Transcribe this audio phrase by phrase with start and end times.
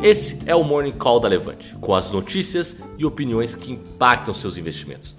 [0.00, 4.56] Esse é o Morning Call da Levante, com as notícias e opiniões que impactam seus
[4.56, 5.16] investimentos.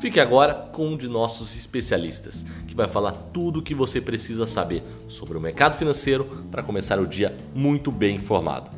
[0.00, 4.46] Fique agora com um de nossos especialistas, que vai falar tudo o que você precisa
[4.46, 8.70] saber sobre o mercado financeiro para começar o dia muito bem informado.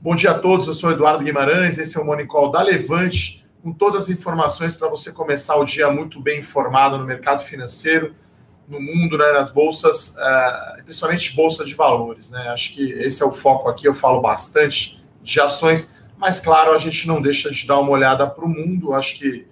[0.00, 3.44] Bom dia a todos, eu sou Eduardo Guimarães, esse é o Morning Call da Levante,
[3.64, 8.14] com todas as informações para você começar o dia muito bem informado no mercado financeiro
[8.68, 12.30] no mundo, né, nas bolsas, uh, principalmente bolsa de valores.
[12.30, 12.48] Né?
[12.48, 13.88] Acho que esse é o foco aqui.
[13.88, 18.26] Eu falo bastante de ações, mas claro, a gente não deixa de dar uma olhada
[18.26, 18.92] para o mundo.
[18.92, 19.46] Acho que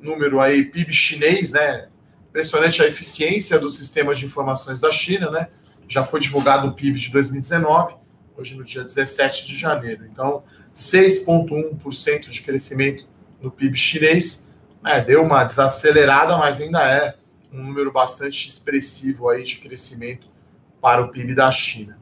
[0.00, 1.88] número aí PIB chinês, né?
[2.28, 5.48] Impressionante a eficiência do sistema de informações da China, né?
[5.88, 7.94] Já foi divulgado o PIB de 2019,
[8.36, 10.04] hoje no dia 17 de janeiro.
[10.10, 10.44] Então,
[10.74, 13.06] 6,1% de crescimento
[13.40, 14.54] no PIB chinês.
[14.82, 15.00] Né?
[15.00, 17.14] Deu uma desacelerada, mas ainda é
[17.52, 20.28] um número bastante expressivo aí de crescimento
[20.80, 21.98] para o PIB da China.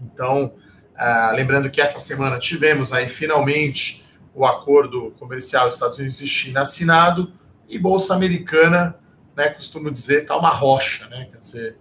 [0.00, 0.54] Então,
[0.94, 6.62] uh, lembrando que essa semana tivemos aí finalmente o acordo comercial Estados Unidos e China
[6.62, 7.32] assinado
[7.68, 8.98] e Bolsa Americana,
[9.36, 11.28] né, costumo dizer, está uma rocha, né?
[11.30, 11.76] Quer dizer,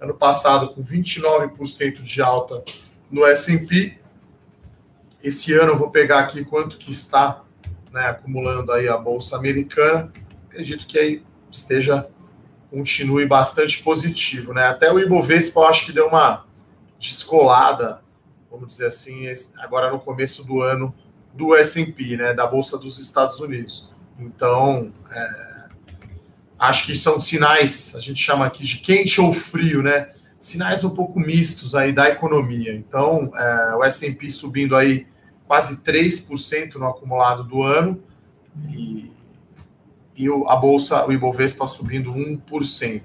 [0.00, 2.64] ano passado com 29% de alta
[3.10, 3.98] no S&P,
[5.22, 7.42] esse ano eu vou pegar aqui quanto que está
[7.92, 10.12] né, acumulando aí a Bolsa Americana,
[10.48, 11.22] acredito que aí
[11.56, 12.06] esteja
[12.70, 14.66] continue bastante positivo, né?
[14.66, 16.44] Até o Ibovespa eu acho que deu uma
[16.98, 18.00] descolada,
[18.50, 19.26] vamos dizer assim,
[19.58, 20.94] agora no começo do ano
[21.32, 22.34] do S&P, né?
[22.34, 23.94] Da bolsa dos Estados Unidos.
[24.18, 25.64] Então, é,
[26.58, 30.10] acho que são sinais, a gente chama aqui de quente ou frio, né?
[30.40, 32.74] Sinais um pouco mistos aí da economia.
[32.74, 35.06] Então, é, o S&P subindo aí
[35.46, 38.02] quase 3% no acumulado do ano
[38.68, 39.15] e
[40.16, 43.02] e a bolsa, o Ibovespa subindo 1%.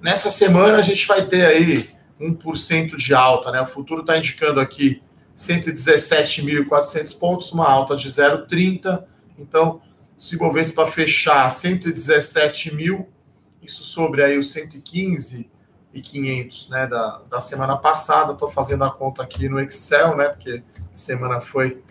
[0.00, 1.90] Nessa semana a gente vai ter aí
[2.20, 3.60] 1% de alta, né?
[3.60, 5.02] O futuro está indicando aqui
[5.36, 9.04] 117.400 pontos, uma alta de 0,30.
[9.38, 9.80] Então,
[10.16, 13.08] se o Ibovespa fechar 117 mil,
[13.62, 15.50] isso sobre aí os 115
[15.92, 18.32] e 500, né, da, da semana passada.
[18.32, 20.62] Estou fazendo a conta aqui no Excel, né, porque
[20.92, 21.82] semana foi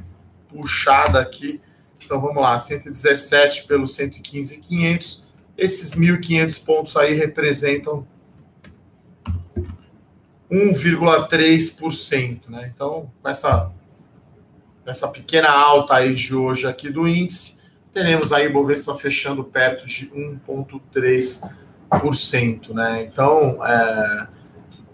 [0.50, 1.62] puxada aqui.
[2.06, 5.32] Então vamos lá, 117 pelo 115,500.
[5.58, 8.06] Esses 1.500 pontos aí representam
[10.52, 12.70] 1,3%, né?
[12.74, 13.72] Então, essa
[14.86, 17.62] essa pequena alta aí de hoje aqui do índice,
[17.94, 23.04] teremos aí o Bovespa fechando perto de 1,3%, né?
[23.04, 24.28] Então, é,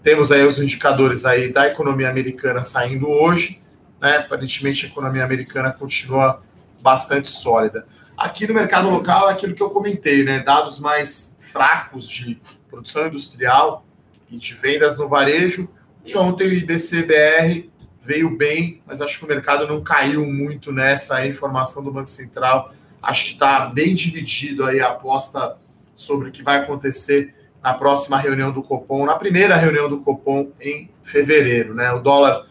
[0.02, 3.60] temos aí os indicadores aí da economia americana saindo hoje,
[4.00, 4.18] né?
[4.18, 6.40] Aparentemente a economia americana continua
[6.80, 7.86] bastante sólida.
[8.16, 10.40] Aqui no mercado local é aquilo que eu comentei, né?
[10.40, 13.84] Dados mais fracos de produção industrial
[14.30, 15.68] e de vendas no varejo.
[16.04, 17.70] E ontem o IBCBR
[18.00, 22.72] veio bem, mas acho que o mercado não caiu muito nessa informação do Banco Central.
[23.02, 25.56] Acho que está bem dividido aí a aposta
[25.94, 30.50] sobre o que vai acontecer na próxima reunião do Copom, na primeira reunião do Copom
[30.60, 31.92] em fevereiro, né?
[31.92, 32.46] O dólar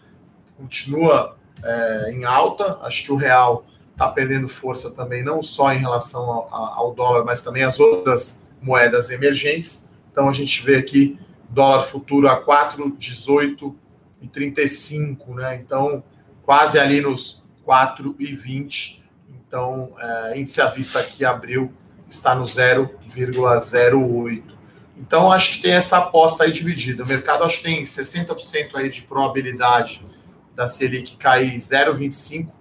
[0.56, 3.66] continua é, em alta, acho que o real
[4.00, 8.50] está perdendo força também, não só em relação ao, ao, dólar, mas também as outras
[8.62, 9.92] moedas emergentes.
[10.10, 13.76] Então a gente vê aqui dólar futuro a 4,18
[14.22, 15.56] e 35, né?
[15.58, 16.02] Então
[16.44, 19.04] quase ali nos 4,20.
[19.30, 21.74] Então é, índice à vista aqui abriu
[22.08, 24.44] está no 0,08.
[24.96, 27.04] Então acho que tem essa aposta aí dividida.
[27.04, 30.08] O mercado acho que tem 60% aí de probabilidade
[30.56, 32.59] da Selic cair 0,25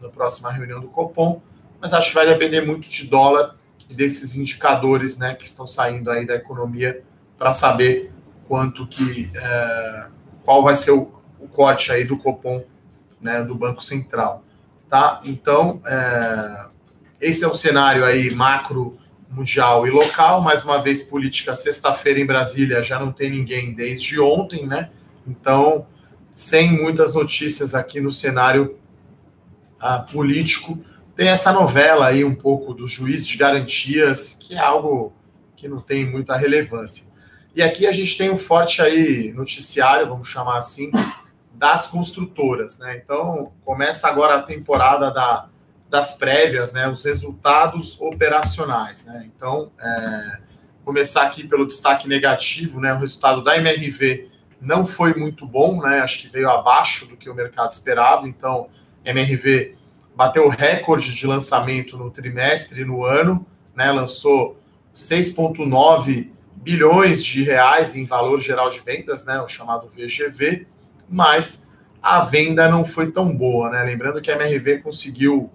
[0.00, 1.40] na próxima reunião do Copom,
[1.80, 3.56] mas acho que vai depender muito de dólar
[3.88, 7.02] e desses indicadores né, que estão saindo aí da economia
[7.38, 8.12] para saber
[8.48, 10.06] quanto que é,
[10.44, 12.64] qual vai ser o, o, corte aí do Copom
[13.20, 14.44] né, do Banco Central.
[14.88, 15.20] Tá?
[15.24, 16.66] Então, é,
[17.20, 18.98] esse é o cenário aí macro
[19.28, 20.40] mundial e local.
[20.40, 24.90] Mais uma vez, política sexta-feira em Brasília já não tem ninguém desde ontem, né?
[25.26, 25.86] Então,
[26.34, 28.78] sem muitas notícias aqui no cenário
[30.10, 30.78] político.
[31.14, 35.12] Tem essa novela aí um pouco do juiz de garantias, que é algo
[35.56, 37.06] que não tem muita relevância.
[37.54, 40.90] E aqui a gente tem um forte aí noticiário, vamos chamar assim,
[41.54, 43.00] das construtoras, né?
[43.02, 45.48] Então, começa agora a temporada da,
[45.88, 46.86] das prévias, né?
[46.86, 49.26] Os resultados operacionais, né?
[49.34, 50.38] Então, é,
[50.84, 52.92] começar aqui pelo destaque negativo, né?
[52.92, 54.28] O resultado da MRV
[54.60, 56.00] não foi muito bom, né?
[56.00, 58.28] Acho que veio abaixo do que o mercado esperava.
[58.28, 58.68] Então,
[59.06, 59.76] MRV
[60.14, 63.92] bateu o recorde de lançamento no trimestre no ano, né?
[63.92, 64.58] Lançou
[64.94, 70.66] 6,9 bilhões de reais em valor geral de vendas, né, o chamado VGV,
[71.08, 71.70] mas
[72.02, 73.82] a venda não foi tão boa, né?
[73.84, 75.50] Lembrando que a MRV conseguiu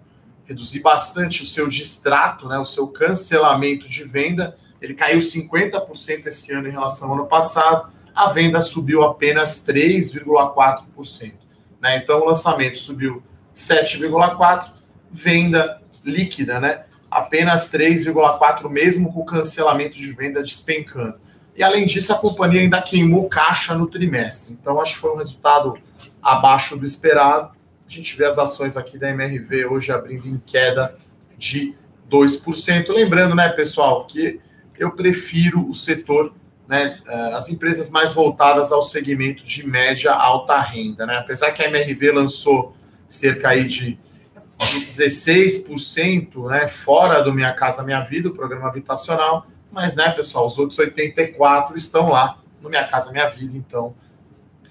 [0.46, 4.56] reduzir bastante o seu distrato, né, o seu cancelamento de venda.
[4.82, 7.92] Ele caiu 50% esse ano em relação ao ano passado.
[8.14, 11.34] A venda subiu apenas 3,4%.
[11.82, 11.98] Né?
[11.98, 13.24] Então o lançamento subiu
[13.62, 14.72] 7,4%,
[15.12, 16.84] venda líquida, né?
[17.12, 21.16] apenas 3,4%, mesmo com o cancelamento de venda despencando.
[21.54, 24.58] E além disso, a companhia ainda queimou caixa no trimestre.
[24.60, 25.78] Então, acho que foi um resultado
[26.24, 27.52] abaixo do esperado.
[27.86, 30.96] A gente vê as ações aqui da MRV hoje abrindo em queda
[31.38, 31.76] de
[32.10, 32.90] 2%.
[32.94, 34.40] Lembrando, né, pessoal, que
[34.80, 36.34] eu prefiro o setor,
[36.68, 41.18] né, eh, as empresas mais voltadas ao segmento de média alta renda, né?
[41.18, 42.76] Apesar que a MRV lançou
[43.12, 44.00] cerca aí de
[44.70, 50.46] de 16%, né, fora do Minha Casa Minha Vida, o programa habitacional, mas, né, pessoal,
[50.46, 53.96] os outros 84 estão lá no Minha Casa Minha Vida, então,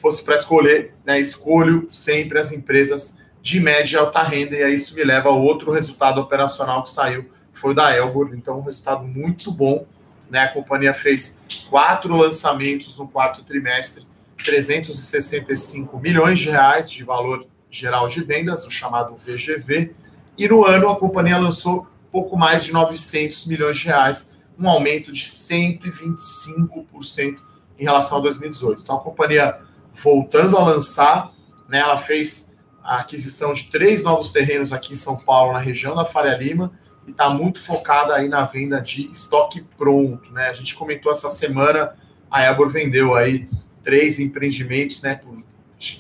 [0.01, 4.75] fosse para escolher, né, escolho sempre as empresas de média e alta renda, e aí
[4.75, 8.63] isso me leva a outro resultado operacional que saiu, que foi da Elbor, então um
[8.63, 9.87] resultado muito bom,
[10.31, 14.07] né, a companhia fez quatro lançamentos no quarto trimestre,
[14.45, 19.95] 365 milhões de reais de valor geral de vendas, o chamado VGV,
[20.37, 25.13] e no ano a companhia lançou pouco mais de 900 milhões de reais, um aumento
[25.13, 27.37] de 125%
[27.79, 28.83] em relação a 2018.
[28.83, 29.61] Então a companhia
[29.93, 31.33] voltando a lançar,
[31.69, 35.95] né, ela fez a aquisição de três novos terrenos aqui em São Paulo, na região
[35.95, 36.73] da Faria Lima,
[37.07, 40.49] e está muito focada aí na venda de estoque pronto, né?
[40.49, 41.97] A gente comentou essa semana,
[42.31, 43.49] a Ebor vendeu aí
[43.83, 45.43] três empreendimentos, né, por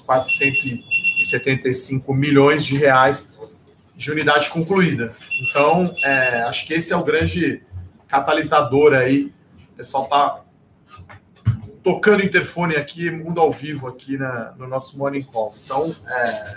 [0.04, 0.54] quase 100
[1.20, 3.38] 75 milhões de reais
[3.94, 5.14] de unidade concluída.
[5.42, 7.62] Então, é, acho que esse é o grande
[8.08, 9.32] catalisador aí.
[9.74, 10.40] O pessoal está
[11.82, 15.54] tocando interfone aqui, mundo ao vivo aqui na, no nosso Morning Call.
[15.64, 16.56] Então, é,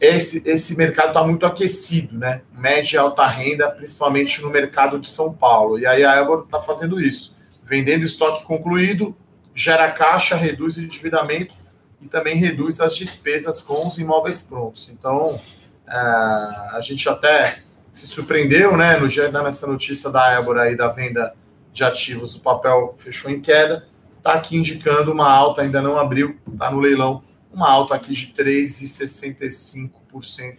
[0.00, 2.42] esse, esse mercado está muito aquecido, né?
[2.52, 5.78] Média e alta renda, principalmente no mercado de São Paulo.
[5.78, 9.16] E aí a Ebor está fazendo isso, vendendo estoque concluído,
[9.54, 11.54] gera caixa, reduz endividamento
[12.00, 14.88] e também reduz as despesas com os imóveis prontos.
[14.88, 15.40] Então,
[15.86, 17.62] é, a gente até
[17.92, 21.34] se surpreendeu, né, no dia dessa notícia da Ébora aí da venda
[21.72, 23.86] de ativos, o papel fechou em queda,
[24.16, 27.22] está aqui indicando uma alta, ainda não abriu, está no leilão,
[27.52, 30.58] uma alta aqui de 3,65%,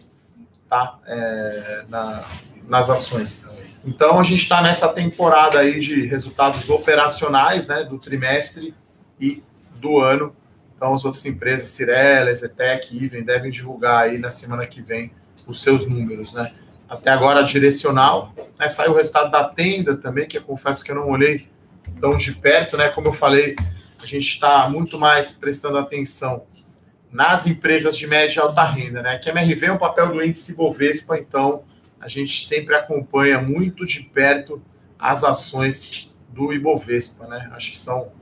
[0.68, 2.24] tá, é, na,
[2.68, 3.48] nas ações.
[3.86, 8.76] Então, a gente está nessa temporada aí de resultados operacionais, né, do trimestre
[9.20, 9.44] e
[9.76, 10.36] do ano,
[10.80, 15.12] então, as outras empresas, Cirela, Zetec, Iven, devem divulgar aí na semana que vem
[15.46, 16.50] os seus números, né?
[16.88, 18.34] Até agora, direcional.
[18.58, 18.70] Né?
[18.70, 21.46] Saiu o resultado da tenda também, que eu confesso que eu não olhei
[22.00, 22.88] tão de perto, né?
[22.88, 23.58] Como eu falei,
[24.02, 26.46] a gente está muito mais prestando atenção
[27.12, 29.18] nas empresas de média e alta renda, né?
[29.18, 31.64] Que a MRV é um papel do índice Bovespa, então
[32.00, 34.62] a gente sempre acompanha muito de perto
[34.98, 37.50] as ações do Ibovespa, né?
[37.52, 38.14] Acho que são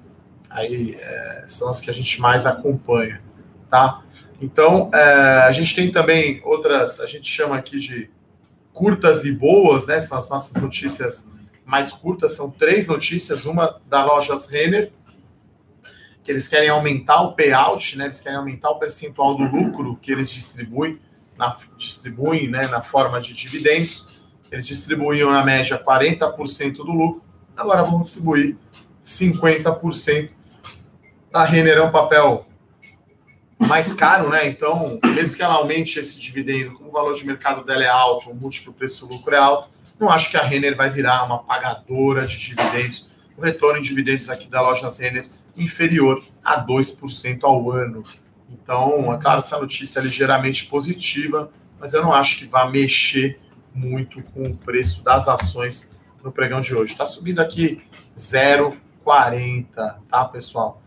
[0.50, 3.22] aí é, são as que a gente mais acompanha,
[3.70, 4.04] tá?
[4.42, 8.10] Então, é, a gente tem também outras, a gente chama aqui de
[8.72, 10.00] curtas e boas, né?
[10.00, 11.34] São as nossas notícias
[11.66, 14.92] mais curtas, são três notícias, uma da Lojas Renner,
[16.24, 18.06] que eles querem aumentar o payout, né?
[18.06, 21.00] Eles querem aumentar o percentual do lucro que eles distribuem,
[21.38, 24.18] na, distribuem né, na forma de dividendos.
[24.52, 27.24] Eles distribuíam, na média, 40% do lucro,
[27.56, 28.56] agora vão distribuir
[29.04, 30.30] 50%
[31.34, 32.46] a Renner é um papel
[33.60, 34.48] mais caro, né?
[34.48, 38.30] Então, mesmo que ela aumente esse dividendo, como o valor de mercado dela é alto,
[38.30, 39.70] o múltiplo preço-lucro é alto,
[40.00, 43.10] não acho que a Renner vai virar uma pagadora de dividendos.
[43.36, 48.04] O retorno em dividendos aqui da loja Renner inferior a 2% ao ano.
[48.50, 53.40] Então, é claro, essa notícia é ligeiramente positiva, mas eu não acho que vá mexer
[53.74, 56.94] muito com o preço das ações no pregão de hoje.
[56.94, 57.82] Está subindo aqui
[58.16, 60.82] 0,40, tá, pessoal?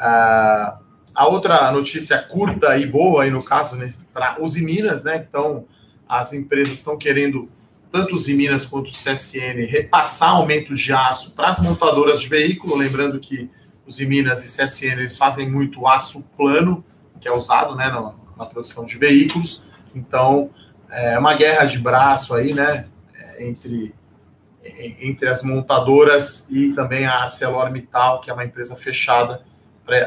[0.00, 0.80] Uh,
[1.14, 5.24] a outra notícia curta e boa, aí no caso, né, para os Minas, né?
[5.28, 5.66] Então,
[6.08, 7.48] as empresas estão querendo,
[7.92, 12.76] tanto os Minas quanto o CSN, repassar aumento de aço para as montadoras de veículo.
[12.76, 13.50] Lembrando que
[13.86, 16.82] os Minas e CSN eles fazem muito aço plano,
[17.20, 19.64] que é usado né, na, na produção de veículos.
[19.94, 20.50] Então,
[20.88, 22.86] é uma guerra de braço aí, né?
[23.38, 23.94] Entre,
[25.00, 29.42] entre as montadoras e também a ArcelorMittal, que é uma empresa fechada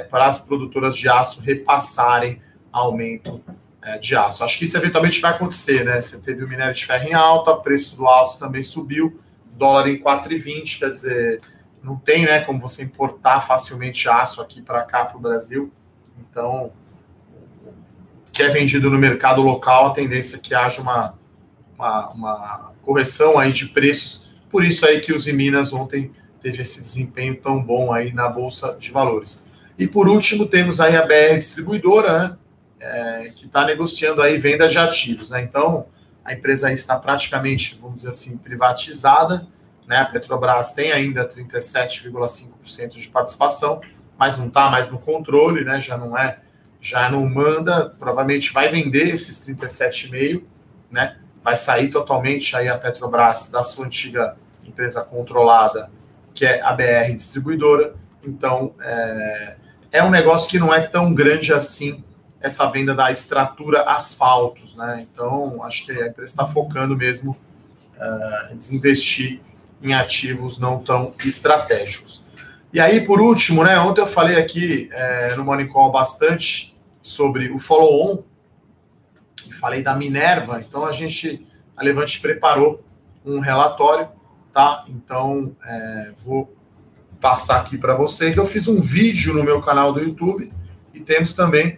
[0.09, 3.43] para as produtoras de aço repassarem aumento
[3.81, 4.43] é, de aço.
[4.43, 6.01] Acho que isso eventualmente vai acontecer, né?
[6.01, 9.19] Você teve o minério de ferro em alta, preço do aço também subiu,
[9.57, 11.41] dólar em 4,20, quer dizer,
[11.83, 15.71] não tem, né, como você importar facilmente aço aqui para cá para o Brasil.
[16.17, 16.71] Então,
[18.31, 21.19] que é vendido no mercado local, a tendência é que haja uma,
[21.77, 24.31] uma, uma correção aí de preços.
[24.49, 26.11] Por isso aí que os Minas ontem
[26.41, 29.47] teve esse desempenho tão bom aí na bolsa de valores.
[29.77, 32.37] E por último temos aí a BR distribuidora, né,
[32.79, 35.41] é, que está negociando aí venda de ativos, né?
[35.41, 35.87] Então
[36.23, 39.47] a empresa está praticamente, vamos dizer assim, privatizada
[39.87, 39.97] né?
[39.97, 43.81] A Petrobras tem ainda 37,5% de participação,
[44.17, 45.81] mas não está mais no controle, né?
[45.81, 46.39] já não é,
[46.79, 50.43] já não manda, provavelmente vai vender esses 37,5%,
[50.89, 51.17] né?
[51.43, 55.91] vai sair totalmente aí a Petrobras da sua antiga empresa controlada,
[56.33, 57.95] que é a BR Distribuidora.
[58.23, 59.55] Então, é,
[59.91, 62.03] é um negócio que não é tão grande assim,
[62.39, 65.07] essa venda da extratura asfaltos, né?
[65.09, 67.37] Então, acho que a empresa está focando mesmo
[67.97, 69.41] uh, em desinvestir
[69.81, 72.23] em ativos não tão estratégicos.
[72.71, 77.51] E aí, por último, né, ontem eu falei aqui é, no Morning Call bastante sobre
[77.51, 78.23] o follow-on
[79.45, 80.59] e falei da Minerva.
[80.67, 81.45] Então, a gente,
[81.77, 82.83] a Levante preparou
[83.25, 84.07] um relatório,
[84.53, 84.85] tá?
[84.87, 86.51] Então, é, vou
[87.23, 88.35] passar aqui para vocês.
[88.35, 90.51] Eu fiz um vídeo no meu canal do YouTube
[90.93, 91.77] e temos também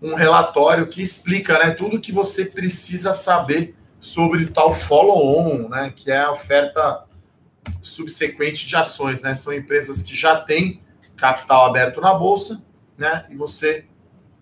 [0.00, 6.10] um relatório que explica né, tudo que você precisa saber sobre tal follow-on, né, que
[6.10, 7.04] é a oferta
[7.82, 9.34] subsequente de ações, né?
[9.34, 10.80] São empresas que já têm
[11.16, 12.64] capital aberto na bolsa,
[12.96, 13.26] né?
[13.28, 13.84] E você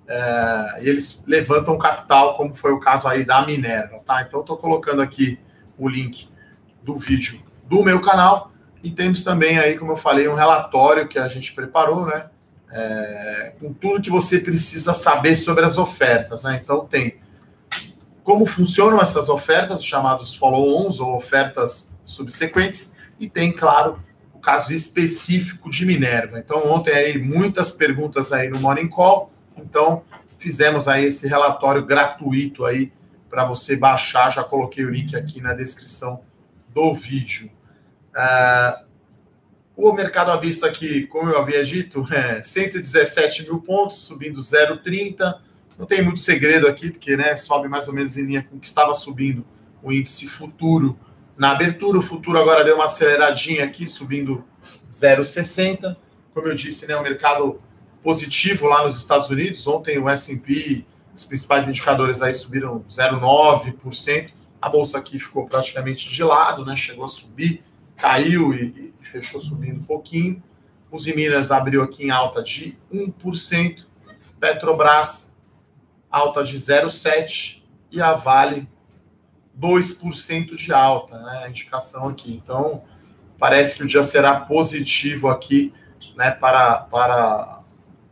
[0.07, 4.23] é, eles levantam capital, como foi o caso aí da Minerva, tá?
[4.23, 5.41] Então estou colocando aqui
[5.77, 6.29] o link
[6.85, 8.53] do vídeo do meu canal
[8.87, 12.27] e temos também aí, como eu falei, um relatório que a gente preparou, né?
[12.71, 16.61] É, com tudo que você precisa saber sobre as ofertas, né?
[16.63, 17.17] Então tem
[18.23, 24.01] como funcionam essas ofertas, chamados follow-ons ou ofertas subsequentes, e tem, claro,
[24.33, 26.39] o caso específico de Minerva.
[26.39, 30.05] Então, ontem aí muitas perguntas aí no Morning Call, então
[30.39, 32.93] fizemos aí esse relatório gratuito aí
[33.29, 36.21] para você baixar, já coloquei o link aqui na descrição
[36.73, 37.51] do vídeo.
[38.17, 38.87] Uh,
[39.77, 45.39] o mercado à vista aqui, como eu havia dito, é 117 mil pontos, subindo 0,30.
[45.79, 48.61] Não tem muito segredo aqui, porque né, sobe mais ou menos em linha com o
[48.61, 49.45] que estava subindo
[49.83, 50.99] o índice futuro
[51.37, 54.43] na abertura, o futuro agora deu uma aceleradinha aqui, subindo
[54.91, 55.97] 0,60.
[56.33, 57.61] Como eu disse, né, o mercado
[58.03, 59.67] positivo lá nos Estados Unidos.
[59.67, 64.31] Ontem o S&P, os principais indicadores aí subiram 0,9%.
[64.63, 66.75] A bolsa aqui ficou praticamente de lado, né?
[66.75, 67.63] Chegou a subir,
[67.97, 70.43] caiu e, e fechou subindo um pouquinho.
[70.91, 73.87] Os Minas abriu aqui em alta de 1%.
[74.39, 75.37] Petrobras
[76.11, 78.69] alta de 0,7% e a Vale
[79.59, 81.43] 2% de alta, né?
[81.45, 82.41] A indicação aqui.
[82.43, 82.83] Então,
[83.39, 85.73] parece que o dia será positivo aqui,
[86.17, 87.61] né, para, para,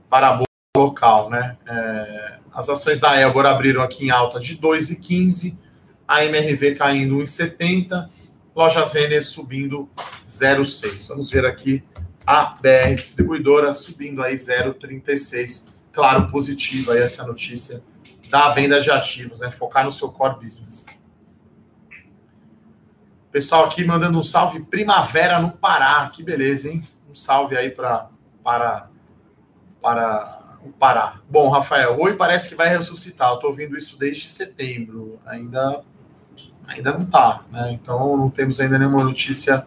[0.08, 0.44] para a bolsa
[0.76, 1.56] local, né?
[1.66, 5.56] É, as ações da Elbor abriram aqui em alta de 2,15,
[6.06, 8.08] a MRV caindo 1,70,
[8.54, 9.88] Lojas Renner subindo
[10.26, 11.08] 0,6.
[11.08, 11.82] Vamos ver aqui
[12.26, 15.72] a BR Distribuidora subindo aí 0,36.
[15.92, 17.82] Claro, positiva aí essa notícia
[18.30, 19.50] da venda de ativos, né?
[19.50, 20.86] Focar no seu core business.
[23.30, 26.08] Pessoal aqui mandando um salve primavera no Pará.
[26.10, 26.86] Que beleza, hein?
[27.10, 28.08] Um salve aí pra,
[28.42, 28.88] para,
[29.82, 31.20] para o Pará.
[31.28, 33.30] Bom, Rafael, oi, parece que vai ressuscitar.
[33.30, 35.20] Eu tô ouvindo isso desde setembro.
[35.26, 35.84] Ainda,
[36.66, 37.72] ainda não tá, né?
[37.72, 39.66] Então não temos ainda nenhuma notícia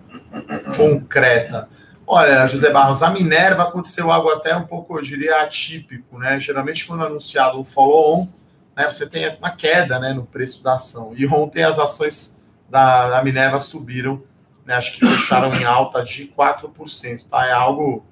[0.75, 1.69] concreta.
[2.05, 6.39] Olha, José Barros, a Minerva aconteceu algo até um pouco, eu diria, atípico, né?
[6.39, 8.27] Geralmente, quando anunciado o follow-on,
[8.75, 11.13] né, você tem uma queda né, no preço da ação.
[11.17, 14.23] E ontem as ações da, da Minerva subiram,
[14.65, 17.45] né, acho que fecharam em alta de 4%, tá?
[17.45, 18.05] É algo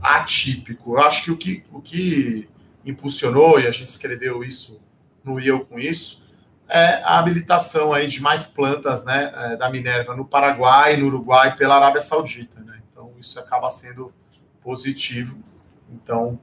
[0.00, 0.94] atípico.
[0.94, 2.48] Eu acho que o que, o que
[2.84, 4.80] impulsionou, e a gente escreveu isso
[5.24, 6.23] no Eu com isso,
[6.68, 11.56] é a habilitação aí de mais plantas né, é, da Minerva no Paraguai, no Uruguai,
[11.56, 12.60] pela Arábia Saudita.
[12.60, 12.80] Né?
[12.90, 14.12] Então, isso acaba sendo
[14.62, 15.38] positivo.
[15.90, 16.38] Então,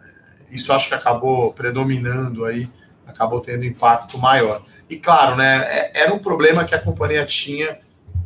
[0.00, 2.70] é, isso acho que acabou predominando aí,
[3.06, 4.62] acabou tendo impacto maior.
[4.88, 7.78] E claro, né, é, era um problema que a companhia tinha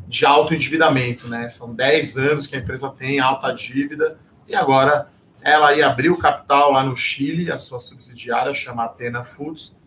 [0.09, 1.49] de alto endividamento, né?
[1.51, 4.19] São 10 anos que a empresa tem alta dívida
[4.49, 5.09] e agora
[5.43, 9.78] ela ia abrir o capital lá no Chile, a sua subsidiária chama Atena Foods.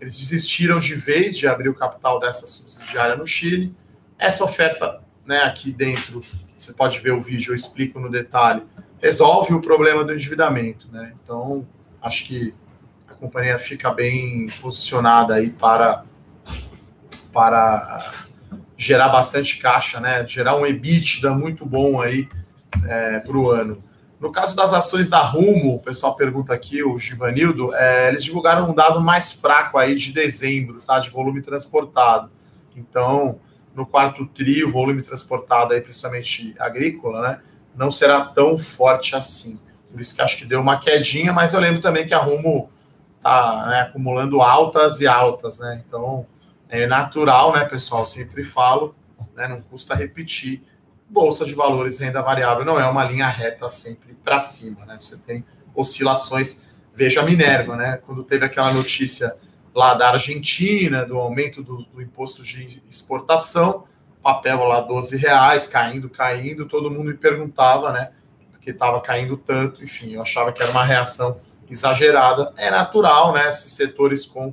[0.00, 3.74] Eles desistiram de vez de abrir o capital dessa subsidiária no Chile.
[4.18, 6.22] Essa oferta, né, aqui dentro,
[6.56, 8.62] você pode ver o vídeo, eu explico no detalhe,
[9.00, 11.12] resolve o problema do endividamento, né?
[11.22, 11.66] Então,
[12.02, 12.54] acho que
[13.08, 16.04] a companhia fica bem posicionada aí para
[17.32, 18.14] para
[18.78, 20.26] gerar bastante caixa, né?
[20.26, 22.28] Gerar um EBITDA muito bom aí
[22.86, 23.82] é, para o ano.
[24.18, 28.70] No caso das ações da Rumo, o pessoal pergunta aqui, o Givanildo, é, eles divulgaram
[28.70, 30.98] um dado mais fraco aí de dezembro, tá?
[30.98, 32.30] De volume transportado.
[32.74, 33.38] Então,
[33.74, 37.40] no quarto tri, o volume transportado aí, principalmente agrícola, né?
[37.74, 39.60] Não será tão forte assim.
[39.90, 42.70] Por isso que acho que deu uma quedinha, mas eu lembro também que a Rumo
[43.22, 45.82] tá né, acumulando altas e altas, né?
[45.86, 46.26] Então,
[46.70, 48.06] é natural, né, pessoal?
[48.06, 48.94] Sempre falo,
[49.34, 49.46] né?
[49.46, 50.62] Não custa repetir
[51.08, 54.98] bolsa de valores renda variável não é uma linha reta sempre para cima, né?
[55.00, 55.44] Você tem
[55.74, 56.66] oscilações.
[56.94, 58.00] Veja a Minerva, né?
[58.04, 59.36] Quando teve aquela notícia
[59.74, 63.84] lá da Argentina, do aumento do, do imposto de exportação,
[64.22, 68.10] papel lá 12 reais, caindo, caindo, todo mundo me perguntava, né?
[68.50, 71.38] Porque estava caindo tanto, enfim, eu achava que era uma reação
[71.70, 72.52] exagerada.
[72.56, 73.48] É natural, né?
[73.48, 74.52] Esses setores com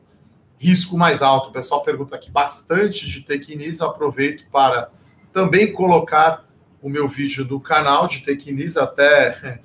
[0.60, 1.50] risco mais alto.
[1.50, 4.90] O pessoal pergunta aqui bastante de Tecnis, aproveito para
[5.34, 6.46] também colocar
[6.82, 9.60] o meu vídeo do canal de Tecnisa, até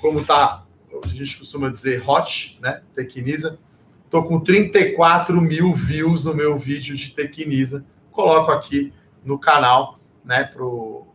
[0.00, 0.64] como tá,
[1.04, 2.82] a gente costuma dizer hot, né?
[2.94, 3.58] Tecnisa.
[4.10, 7.86] Tô com 34 mil views no meu vídeo de Tecnisa.
[8.10, 8.92] Coloco aqui
[9.24, 10.44] no canal, né?
[10.44, 11.06] Pro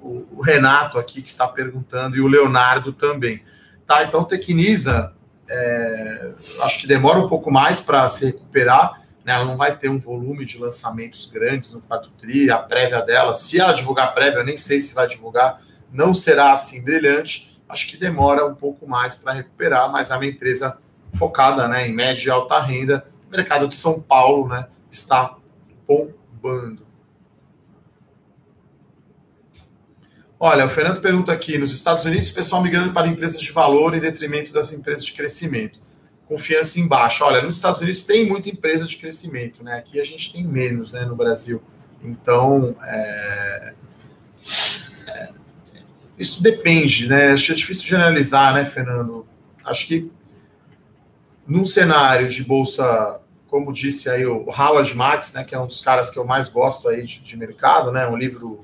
[0.00, 3.42] o, o Renato aqui que está perguntando e o Leonardo também.
[3.86, 5.14] Tá, então Tecnisa,
[5.48, 9.88] é, acho que demora um pouco mais para se recuperar né, ela não vai ter
[9.88, 14.38] um volume de lançamentos grandes no 4 tri, a prévia dela, se ela divulgar prévia,
[14.38, 15.60] eu nem sei se vai divulgar,
[15.92, 20.26] não será assim brilhante, acho que demora um pouco mais para recuperar, mas é uma
[20.26, 20.78] empresa
[21.14, 25.36] focada né, em média e alta renda, o mercado de São Paulo né, está
[25.86, 26.86] bombando.
[30.42, 34.00] Olha, o Fernando pergunta aqui: nos Estados Unidos, pessoal migrando para empresas de valor em
[34.00, 35.78] detrimento das empresas de crescimento
[36.30, 37.24] confiança em baixa.
[37.24, 39.76] Olha, nos Estados Unidos tem muita empresa de crescimento, né?
[39.76, 41.60] Aqui a gente tem menos, né, no Brasil.
[42.00, 43.74] Então, é...
[45.08, 45.28] É...
[46.16, 47.32] isso depende, né?
[47.32, 49.26] Acho é difícil generalizar, né, Fernando?
[49.64, 50.08] Acho que
[51.44, 55.80] num cenário de bolsa, como disse aí o Howard Marks, né, que é um dos
[55.80, 58.60] caras que eu mais gosto aí de, de mercado, né, um livro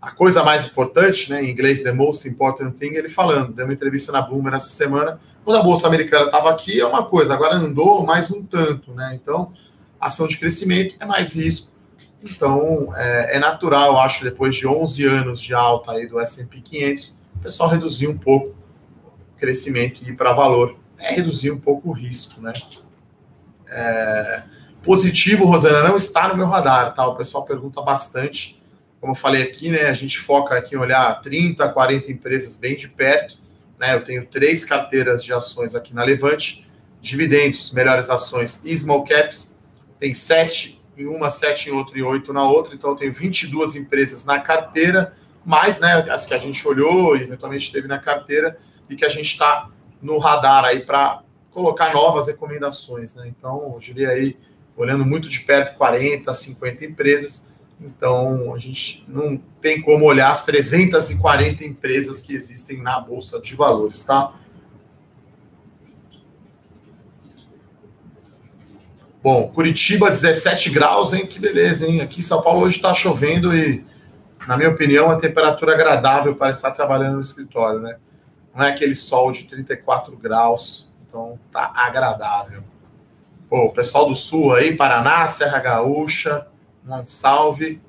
[0.00, 3.74] a coisa mais importante, né, em inglês, The Most Important Thing, ele falando, deu uma
[3.74, 7.56] entrevista na Bloomberg essa semana, quando a Bolsa Americana estava aqui, é uma coisa, agora
[7.56, 9.18] andou mais um tanto, né?
[9.20, 9.52] Então,
[10.00, 11.72] ação de crescimento é mais risco.
[12.22, 17.18] Então, é, é natural, acho, depois de 11 anos de alta aí do S&P 500,
[17.36, 18.54] o pessoal reduzir um pouco
[19.04, 20.76] o crescimento e ir para valor.
[20.96, 22.52] É reduzir um pouco o risco, né?
[23.68, 24.42] É,
[24.84, 27.04] positivo, Rosana, não está no meu radar, tá?
[27.08, 28.62] O pessoal pergunta bastante.
[29.00, 29.86] Como eu falei aqui, né?
[29.88, 33.41] A gente foca aqui em olhar 30, 40 empresas bem de perto
[33.82, 33.96] né?
[33.96, 39.58] Eu tenho três carteiras de ações aqui na Levante, dividendos, melhores ações e small caps,
[39.98, 43.74] tem sete em uma, sete em outra e oito na outra, então eu tenho 22
[43.74, 48.56] empresas na carteira, mais né, as que a gente olhou e eventualmente teve na carteira
[48.88, 49.68] e que a gente está
[50.00, 53.26] no radar aí para colocar novas recomendações, né?
[53.26, 54.36] Então, eu diria aí,
[54.76, 60.44] olhando muito de perto, 40, 50 empresas, então, a gente não tem como olhar as
[60.44, 64.32] 340 empresas que existem na Bolsa de Valores, tá?
[69.22, 71.26] Bom, Curitiba 17 graus, hein?
[71.26, 72.00] Que beleza, hein?
[72.00, 73.84] Aqui em São Paulo hoje está chovendo e,
[74.48, 77.96] na minha opinião, a temperatura agradável para estar trabalhando no escritório, né?
[78.54, 82.64] Não é aquele sol de 34 graus, então tá agradável.
[83.48, 86.48] Pô, pessoal do Sul aí, Paraná, Serra Gaúcha,
[86.86, 87.80] um salve.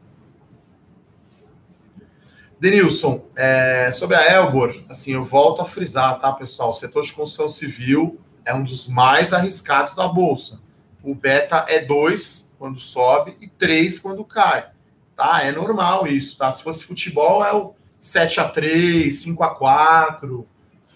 [2.60, 6.70] Denilson, é, sobre a Elbor, assim, eu volto a frisar, tá, pessoal?
[6.70, 10.62] O setor de construção civil é um dos mais arriscados da Bolsa.
[11.04, 14.70] O beta é 2 quando sobe e 3 quando cai.
[15.16, 15.44] Tá?
[15.44, 16.52] É normal isso, tá?
[16.52, 20.48] Se fosse futebol, é o 7 a 3 5 a 4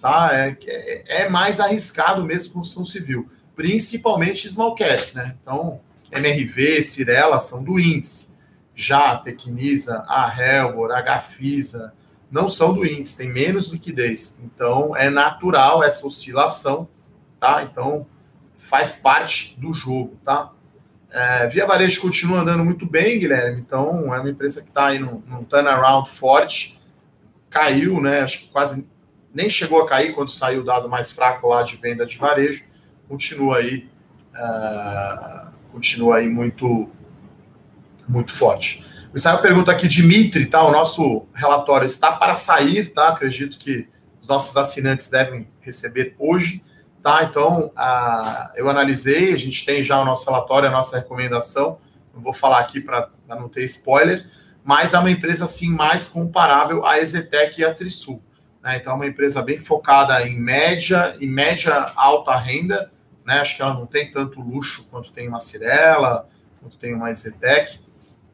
[0.02, 0.30] tá?
[0.34, 5.36] É, é, é mais arriscado mesmo construção civil, principalmente small caps, né?
[5.42, 5.82] Então,
[6.12, 8.36] MRV, Cirela são do índice.
[8.74, 11.94] Já a Tecnisa, a Helbor, a Gafisa
[12.30, 14.40] não são do índice, tem menos liquidez.
[14.44, 16.88] Então é natural essa oscilação,
[17.40, 17.64] tá?
[17.64, 18.06] Então
[18.58, 20.52] faz parte do jogo, tá?
[21.10, 23.62] É, Via Varejo continua andando muito bem, Guilherme.
[23.62, 26.82] Então é uma empresa que está aí num, num turnaround forte.
[27.50, 28.22] Caiu, né?
[28.22, 28.88] Acho que quase
[29.34, 32.66] nem chegou a cair quando saiu o dado mais fraco lá de venda de varejo.
[33.08, 33.90] Continua aí.
[34.34, 36.90] Uh, continua aí muito,
[38.10, 38.84] muito forte.
[39.14, 40.64] O Israel pergunta aqui, Dimitri, tá?
[40.64, 43.10] O nosso relatório está para sair, tá?
[43.10, 43.88] Acredito que
[44.20, 46.64] os nossos assinantes devem receber hoje,
[47.04, 47.24] tá?
[47.24, 51.78] Então, a, eu analisei, a gente tem já o nosso relatório, a nossa recomendação.
[52.12, 54.28] Não vou falar aqui para não ter spoiler,
[54.64, 58.24] mas é uma empresa assim mais comparável à Exetec e à Trisul.
[58.64, 58.78] Né?
[58.78, 62.92] Então é uma empresa bem focada em média e média alta renda,
[63.28, 63.42] né?
[63.42, 66.30] Acho que ela não tem tanto luxo quanto tem uma Cirela,
[66.62, 67.78] quanto tem uma Exetec,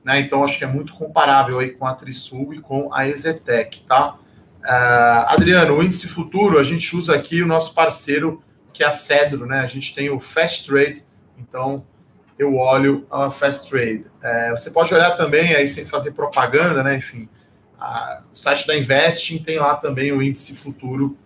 [0.06, 0.20] né?
[0.20, 4.14] Então acho que é muito comparável aí com a Trisul e com a Exetec, tá?
[4.62, 8.92] Uh, Adriano, o índice futuro, a gente usa aqui o nosso parceiro que é a
[8.92, 9.62] Cedro, né?
[9.62, 11.04] A gente tem o Fast Trade,
[11.38, 11.84] então
[12.38, 14.06] eu olho a Fast Trade.
[14.22, 16.96] É, você pode olhar também, aí sem fazer propaganda, né?
[16.96, 17.28] Enfim,
[18.32, 21.18] o site da Investing tem lá também o índice futuro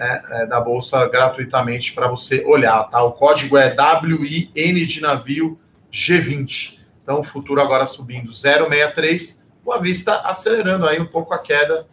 [0.00, 3.02] né, é, da Bolsa gratuitamente para você olhar, tá?
[3.02, 5.60] O código é WIN de navio
[5.92, 6.78] G20.
[7.02, 11.86] Então, o futuro agora subindo 0,63, o Avista acelerando aí um pouco a queda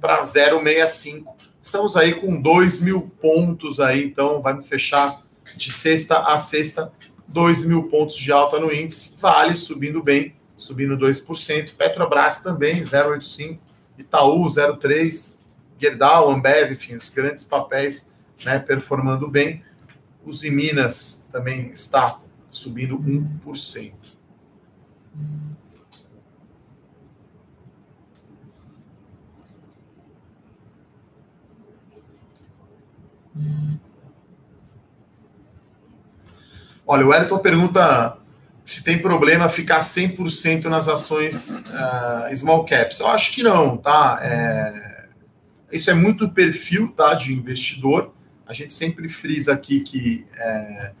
[0.00, 1.34] para 0,65.
[1.62, 5.22] Estamos aí com 2 mil pontos aí, então vamos fechar
[5.54, 6.90] de sexta a sexta
[7.28, 13.58] 2 mil pontos de alta no índice, Vale subindo bem, subindo 2%, Petrobras também 0,85%,
[13.98, 15.43] Itaú 0,3%,
[15.78, 19.62] Gerdau, Ambev, enfim, os grandes papéis né, performando bem.
[20.24, 22.18] Os em Minas também está
[22.50, 23.92] subindo 1%.
[36.86, 38.18] Olha, o Wellington pergunta
[38.64, 43.00] se tem problema ficar 100% nas ações uh, small caps.
[43.00, 44.18] Eu acho que não, tá?
[44.22, 44.93] É,
[45.74, 48.14] isso é muito perfil tá, de investidor.
[48.46, 50.92] A gente sempre frisa aqui que é,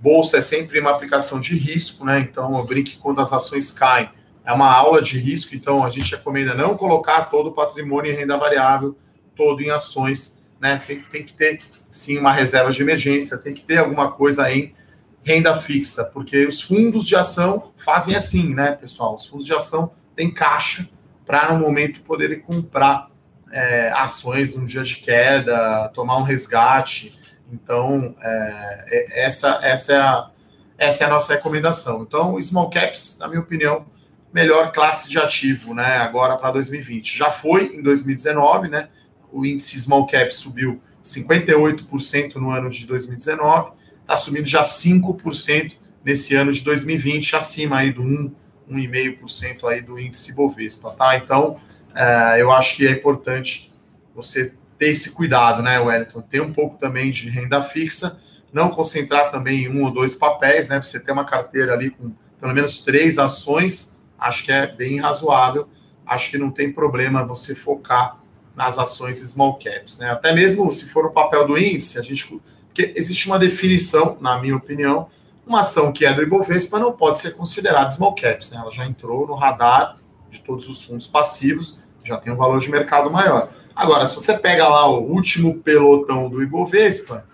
[0.00, 2.18] bolsa é sempre uma aplicação de risco, né?
[2.20, 4.10] Então, eu brinco que quando as ações caem,
[4.44, 5.54] é uma aula de risco.
[5.54, 8.98] Então, a gente recomenda não colocar todo o patrimônio em renda variável,
[9.36, 10.78] todo em ações, né?
[10.80, 11.60] Sempre tem que ter,
[11.92, 14.74] sim, uma reserva de emergência, tem que ter alguma coisa em
[15.22, 19.14] renda fixa, porque os fundos de ação fazem assim, né, pessoal?
[19.14, 20.88] Os fundos de ação têm caixa
[21.26, 23.10] para, no momento, poderem comprar
[23.52, 27.18] é, ações num dia de queda, tomar um resgate.
[27.52, 30.30] Então, é, é, essa, essa, é a,
[30.76, 32.02] essa é a nossa recomendação.
[32.02, 33.86] Então, small caps, na minha opinião,
[34.32, 35.96] melhor classe de ativo, né?
[35.96, 37.16] Agora para 2020.
[37.16, 38.88] Já foi em 2019, né?
[39.32, 46.34] O índice small cap subiu 58% no ano de 2019 está subindo já 5% nesse
[46.34, 48.34] ano de 2020, acima aí do 1,
[48.70, 51.16] 1,5% aí do índice Bovespa, tá?
[51.16, 51.60] Então,
[51.98, 53.74] é, eu acho que é importante
[54.14, 56.22] você ter esse cuidado, né, Wellington?
[56.22, 58.20] Ter um pouco também de renda fixa,
[58.52, 60.80] não concentrar também em um ou dois papéis, né?
[60.80, 65.68] Você ter uma carteira ali com pelo menos três ações, acho que é bem razoável.
[66.06, 68.20] Acho que não tem problema você focar
[68.54, 70.08] nas ações small caps, né?
[70.10, 74.38] Até mesmo se for o papel do índice, a gente porque existe uma definição, na
[74.40, 75.08] minha opinião,
[75.44, 78.58] uma ação que é do Ibovespa não pode ser considerada small caps, né?
[78.58, 79.98] Ela já entrou no radar
[80.30, 83.48] de todos os fundos passivos, já tem um valor de mercado maior.
[83.74, 87.24] Agora, se você pega lá o último pelotão do Ibovespa,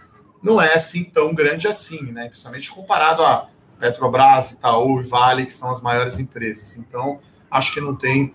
[0.42, 2.28] não é assim tão grande assim, né?
[2.28, 3.48] Principalmente comparado a
[3.80, 6.76] Petrobras, Itaú e Vale, que são as maiores empresas.
[6.76, 7.18] Então,
[7.50, 8.34] acho que não tem,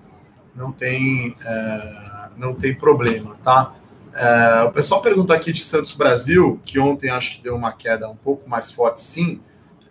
[0.56, 3.76] não tem, é, não tem problema, tá?
[4.14, 8.10] É, o pessoal pergunta aqui de Santos Brasil, que ontem acho que deu uma queda
[8.10, 9.40] um pouco mais forte, sim.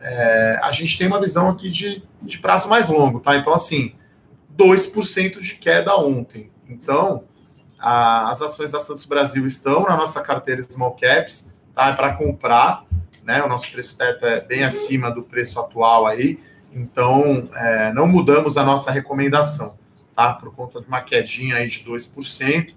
[0.01, 3.37] É, a gente tem uma visão aqui de, de prazo mais longo, tá?
[3.37, 3.95] Então, assim,
[4.59, 6.51] 2% de queda ontem.
[6.69, 7.25] Então,
[7.79, 11.89] a, as ações da Santos Brasil estão na nossa carteira Small Caps, tá?
[11.89, 12.85] É para comprar,
[13.23, 13.43] né?
[13.43, 16.41] O nosso preço teto é bem acima do preço atual aí.
[16.73, 19.79] Então, é, não mudamos a nossa recomendação,
[20.15, 20.35] tá?
[20.35, 22.75] Por conta de uma quedinha aí de 2%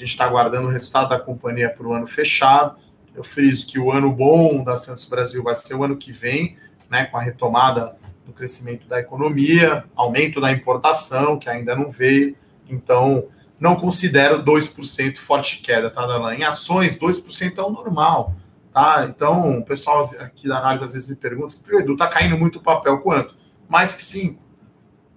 [0.00, 2.76] gente está aguardando o resultado da companhia para o ano fechado.
[3.14, 6.56] Eu friso que o ano bom da Santos Brasil vai ser o ano que vem,
[6.88, 7.96] né, com a retomada
[8.30, 12.36] do crescimento da economia, aumento da importação, que ainda não veio.
[12.68, 13.26] Então,
[13.58, 16.34] não considero 2% forte queda, tá, Dalan?
[16.34, 18.34] Em ações, 2% é o normal,
[18.72, 19.06] tá?
[19.08, 22.62] Então, o pessoal aqui da análise às vezes me pergunta, Edu, tá caindo muito o
[22.62, 23.34] papel, quanto?
[23.68, 24.40] Mais que 5.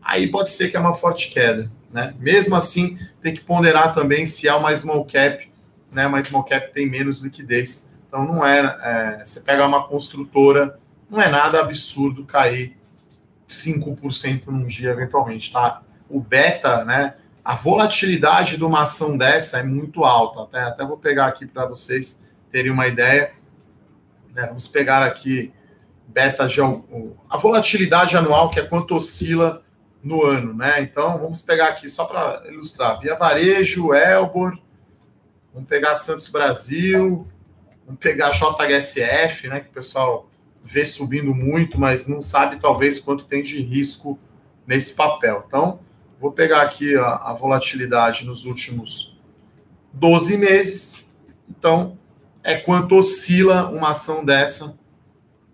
[0.02, 1.72] Aí pode ser que é uma forte queda.
[1.92, 2.14] Né?
[2.20, 5.50] Mesmo assim, tem que ponderar também se há uma small cap,
[5.92, 6.08] né?
[6.08, 7.94] Uma small cap tem menos liquidez.
[8.08, 8.60] Então não é,
[9.20, 10.78] é você pega uma construtora,
[11.10, 12.76] não é nada absurdo cair
[13.54, 15.82] 5% num dia eventualmente, tá?
[16.10, 17.16] O beta, né?
[17.44, 20.44] A volatilidade de uma ação dessa é muito alta.
[20.44, 23.34] Até, até vou pegar aqui para vocês terem uma ideia.
[24.34, 24.46] Né?
[24.48, 25.54] Vamos pegar aqui
[26.08, 29.64] beta de a volatilidade anual, que é quanto oscila
[30.04, 30.82] no ano, né?
[30.82, 34.58] Então, vamos pegar aqui só para ilustrar: Via Varejo, Elbor,
[35.54, 37.28] vamos pegar Santos Brasil,
[37.86, 39.62] vamos pegar JHSF, né?
[39.62, 40.30] Que o pessoal
[40.64, 44.18] vê subindo muito, mas não sabe talvez quanto tem de risco
[44.66, 45.44] nesse papel.
[45.48, 45.80] Então,
[46.20, 49.22] vou pegar aqui a, a volatilidade nos últimos
[49.92, 51.14] 12 meses.
[51.50, 51.98] Então,
[52.44, 54.78] é quanto oscila uma ação dessa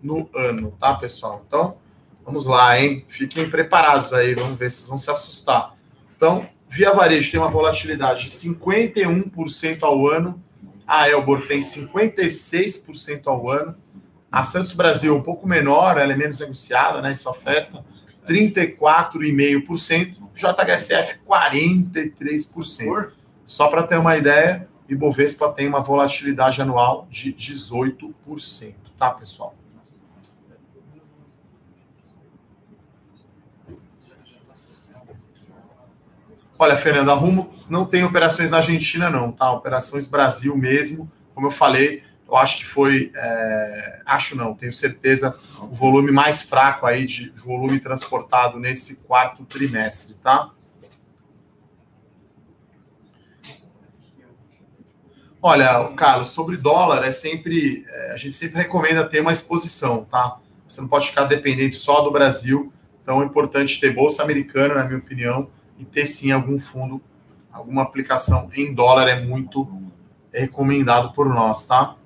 [0.02, 1.44] no ano, tá, pessoal?
[1.46, 1.76] Então,
[2.24, 3.04] vamos lá, hein?
[3.08, 5.74] Fiquem preparados aí, vamos ver se vocês vão se assustar.
[6.16, 10.40] Então, Via Varejo tem uma volatilidade de 51% ao ano,
[10.86, 13.76] a Elbor tem 56% ao ano,
[14.30, 17.12] a Santos Brasil um pouco menor, ela é menos negociada, né?
[17.12, 17.84] Isso afeta
[18.28, 23.10] 34,5%, JHSF 43%.
[23.44, 29.56] Só para ter uma ideia, Ibovespa tem uma volatilidade anual de 18%, tá, pessoal?
[36.56, 39.50] Olha, Fernanda, Rumo não tem operações na Argentina, não, tá?
[39.50, 41.10] Operações Brasil mesmo.
[41.34, 43.10] Como eu falei, eu acho que foi.
[43.14, 44.02] É...
[44.06, 50.14] acho não, tenho certeza, o volume mais fraco aí de volume transportado nesse quarto trimestre,
[50.18, 50.50] tá?
[55.42, 57.84] Olha, Carlos, sobre dólar é sempre.
[57.88, 60.38] É, a gente sempre recomenda ter uma exposição, tá?
[60.68, 62.72] Você não pode ficar dependente só do Brasil.
[63.02, 67.00] Então é importante ter bolsa americana, na minha opinião e ter sim algum fundo,
[67.50, 69.66] alguma aplicação em dólar é muito
[70.32, 71.96] recomendado por nós, tá?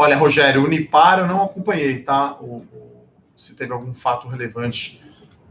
[0.00, 2.34] Olha, Rogério, Unipar eu não acompanhei, tá?
[2.34, 2.64] O,
[3.36, 5.02] se teve algum fato relevante.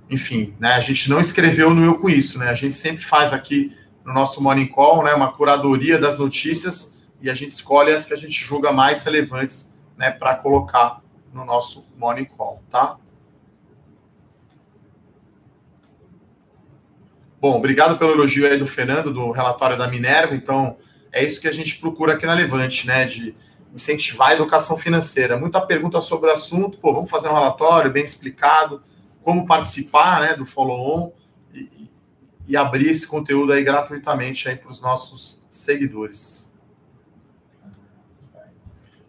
[0.09, 0.71] Enfim, né?
[0.71, 2.47] A gente não escreveu no Eu Com Isso, né?
[2.47, 5.13] A gente sempre faz aqui no nosso Morning Call, né?
[5.13, 9.77] Uma curadoria das notícias e a gente escolhe as que a gente julga mais relevantes,
[9.97, 10.11] né?
[10.11, 11.01] Para colocar
[11.33, 12.95] no nosso Morning Call, tá?
[17.41, 20.33] Bom, obrigado pelo elogio aí do Fernando, do relatório da Minerva.
[20.35, 20.77] Então,
[21.11, 23.03] é isso que a gente procura aqui na Levante, né?
[23.03, 23.35] De
[23.77, 25.37] incentivar a educação financeira.
[25.37, 28.81] Muita pergunta sobre o assunto, pô, vamos fazer um relatório bem explicado,
[29.23, 31.11] como participar né, do follow-on
[31.53, 31.87] e,
[32.47, 36.51] e, abrir esse conteúdo aí gratuitamente aí para os nossos seguidores.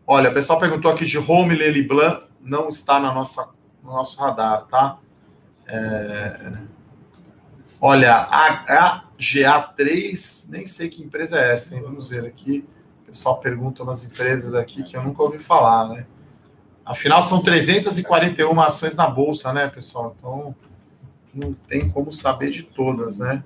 [0.07, 4.21] Olha, o pessoal perguntou aqui de Home Lely Blanc, não está na nossa, no nosso
[4.21, 4.99] radar, tá?
[5.67, 6.53] É...
[7.81, 11.83] Olha, a, GA3, nem sei que empresa é essa, hein?
[11.83, 12.67] Vamos ver aqui.
[13.09, 16.07] Pessoal pergunta umas empresas aqui que eu nunca ouvi falar, né?
[16.85, 20.15] Afinal, são 341 ações na bolsa, né, pessoal?
[20.19, 20.55] Então,
[21.35, 23.43] não tem como saber de todas, né?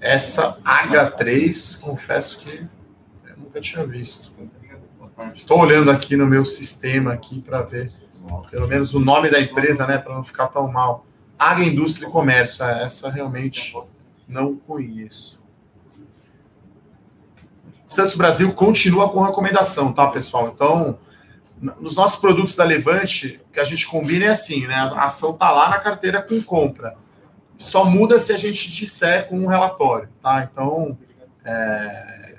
[0.00, 2.66] Essa H3, confesso que
[3.26, 4.32] eu nunca tinha visto.
[5.34, 7.90] Estou olhando aqui no meu sistema aqui para ver
[8.50, 11.06] pelo menos o nome da empresa, né, para não ficar tão mal.
[11.38, 13.74] Água, Indústria e Comércio, é, essa realmente
[14.28, 15.42] não conheço.
[17.86, 20.50] Santos Brasil continua com recomendação, tá, pessoal?
[20.52, 20.98] Então,
[21.80, 24.74] nos nossos produtos da Levante, o que a gente combina é assim, né?
[24.74, 26.96] A ação tá lá na carteira com compra.
[27.56, 30.48] Só muda se a gente disser com um relatório, tá?
[30.50, 30.98] Então,
[31.44, 32.34] é...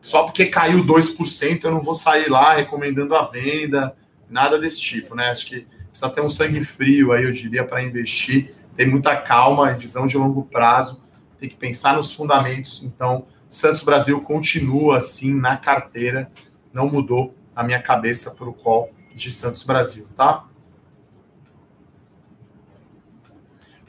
[0.00, 3.96] só porque caiu 2%, eu não vou sair lá recomendando a venda
[4.30, 5.30] nada desse tipo, né?
[5.30, 9.72] Acho que precisa ter um sangue frio aí, eu diria, para investir, tem muita calma
[9.72, 11.02] e visão de longo prazo,
[11.40, 12.84] tem que pensar nos fundamentos.
[12.84, 16.30] Então, Santos Brasil continua assim na carteira,
[16.72, 20.46] não mudou a minha cabeça para o call de Santos Brasil, tá?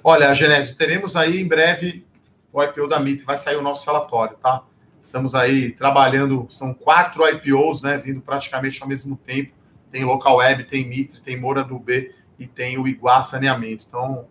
[0.04, 2.08] Olha, Genésio, teremos aí em breve
[2.52, 4.64] o IPO da MIT, vai sair o nosso relatório, tá?
[5.00, 9.54] Estamos aí trabalhando, são quatro IPOs, né, vindo praticamente ao mesmo tempo
[9.92, 13.86] tem Local Web, tem Mitre, tem Moura do B e tem o Iguá Saneamento.
[13.88, 14.28] Então,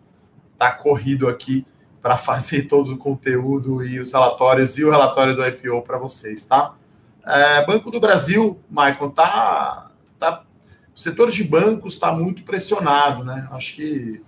[0.59, 1.65] tá corrido aqui
[2.01, 6.45] para fazer todo o conteúdo e os relatórios e o relatório do IPO para vocês,
[6.45, 6.75] tá?
[7.25, 10.43] É, Banco do Brasil, Michael, tá, tá,
[10.95, 13.47] o setor de bancos está muito pressionado, né?
[13.51, 14.21] Acho que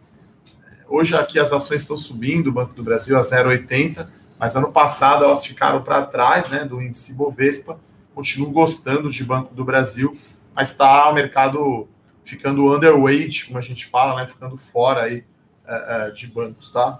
[0.63, 4.07] é, hoje aqui as ações estão subindo, o Banco do Brasil a 0,80,
[4.39, 7.79] mas ano passado elas ficaram para trás, né, do índice Bovespa.
[8.15, 10.17] Continuo gostando de Banco do Brasil
[10.53, 11.87] mas está o mercado
[12.23, 14.27] ficando underweight, como a gente fala, né?
[14.27, 15.23] Ficando fora aí
[15.71, 16.99] é, é, de bancos, tá?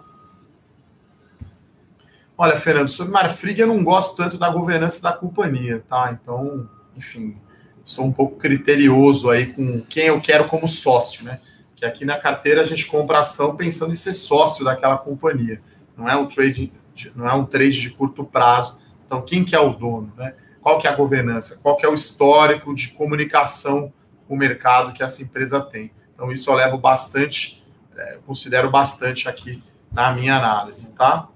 [2.38, 6.18] Olha, Fernando, sobre Marfrig eu não gosto tanto da governança da companhia, tá?
[6.20, 7.38] Então, enfim,
[7.84, 11.40] sou um pouco criterioso aí com quem eu quero como sócio, né?
[11.76, 15.62] Que aqui na carteira a gente compra ação pensando em ser sócio daquela companhia.
[15.96, 16.72] Não é um trade,
[17.16, 18.80] não é um trade de curto prazo.
[19.06, 20.34] Então, quem que é o dono, né?
[20.62, 23.92] qual que é a governança, qual que é o histórico de comunicação
[24.28, 25.92] com o mercado que essa empresa tem.
[26.14, 27.61] Então, isso eu levo bastante,
[27.98, 31.28] é, considero bastante aqui na minha análise, tá?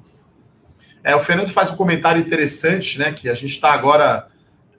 [1.04, 3.14] É, o Fernando faz um comentário interessante, né?
[3.14, 4.28] Que a gente está agora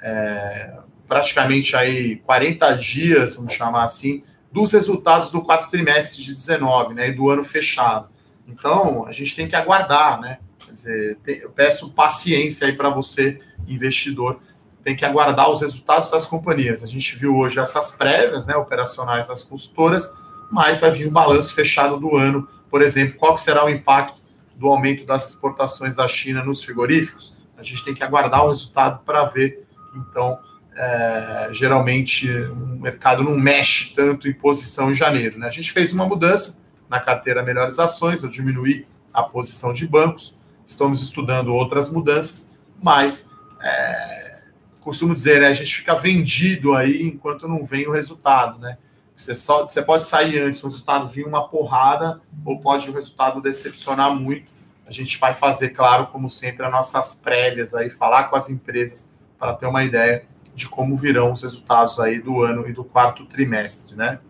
[0.01, 6.95] é, praticamente aí 40 dias, vamos chamar assim, dos resultados do quarto trimestre de 19,
[6.95, 8.09] né, e do ano fechado.
[8.49, 10.39] Então, a gente tem que aguardar, né?
[10.65, 14.41] Quer dizer, eu peço paciência aí para você, investidor,
[14.83, 16.85] tem que aguardar os resultados das companhias.
[16.85, 20.17] A gente viu hoje essas prévias, né, operacionais das consultoras,
[20.51, 24.21] mas vir o balanço fechado do ano, por exemplo, qual será o impacto
[24.55, 27.35] do aumento das exportações da China nos frigoríficos?
[27.57, 29.67] A gente tem que aguardar o resultado para ver.
[29.95, 30.39] Então,
[30.77, 35.39] é, geralmente o mercado não mexe tanto em posição em janeiro.
[35.39, 35.47] Né?
[35.47, 40.39] A gente fez uma mudança na carteira Melhores Ações, eu diminuí a posição de bancos,
[40.67, 43.31] estamos estudando outras mudanças, mas
[43.63, 44.41] é,
[44.81, 48.79] costumo dizer, né, a gente fica vendido aí enquanto não vem o resultado, né?
[49.17, 53.41] Você, só, você pode sair antes, o resultado vir uma porrada, ou pode o resultado
[53.41, 54.53] decepcionar muito.
[54.87, 59.15] A gente vai fazer, claro, como sempre, as nossas prévias aí, falar com as empresas
[59.39, 63.25] para ter uma ideia de como virão os resultados aí do ano e do quarto
[63.27, 64.21] trimestre, né?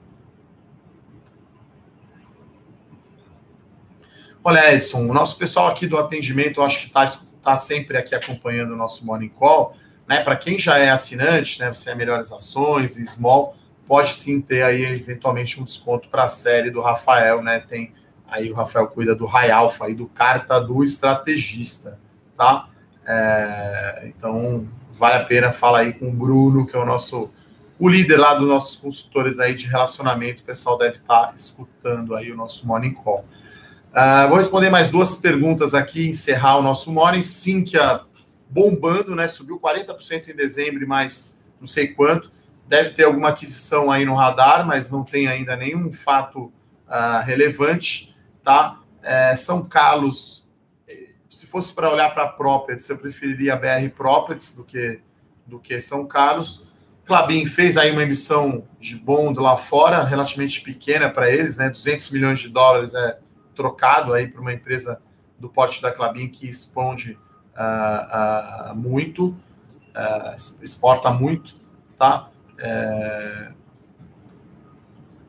[4.42, 7.04] Olha, Edson, o nosso pessoal aqui do atendimento, eu acho que está
[7.42, 9.76] tá sempre aqui acompanhando o nosso Morning Call.
[10.06, 10.22] Né?
[10.22, 11.68] Para quem já é assinante, né?
[11.68, 16.70] Você é Melhores Ações, Small, pode sim ter aí eventualmente um desconto para a série
[16.70, 17.60] do Rafael, né?
[17.60, 17.92] Tem
[18.28, 21.98] aí o Rafael cuida do High Alpha e do Carta do Estrategista,
[22.36, 22.68] tá?
[23.06, 27.30] É, então vale a pena falar aí com o Bruno, que é o nosso
[27.78, 30.42] o líder lá dos nossos consultores aí de relacionamento.
[30.42, 33.24] O pessoal deve estar escutando aí o nosso Morning Call.
[33.92, 37.22] Uh, vou responder mais duas perguntas aqui, encerrar o nosso morning.
[37.22, 38.00] Sinqia
[38.48, 39.28] bombando, né?
[39.28, 42.30] Subiu 40% em dezembro, mais não sei quanto.
[42.66, 46.52] Deve ter alguma aquisição aí no radar, mas não tem ainda nenhum fato
[46.88, 48.80] uh, relevante, tá?
[49.02, 50.48] É, São Carlos,
[51.30, 55.00] se fosse para olhar para Properties, eu preferiria a BR Properties do que,
[55.46, 56.66] do que São Carlos.
[57.04, 61.70] Clabin fez aí uma emissão de bond lá fora, relativamente pequena para eles, né?
[61.70, 63.18] 200 milhões de dólares é
[63.54, 65.00] trocado aí para uma empresa
[65.38, 67.18] do porte da Clabin que expande
[67.54, 69.36] uh, uh, muito,
[70.62, 71.54] exporta muito,
[71.96, 72.28] tá?
[72.58, 73.52] É...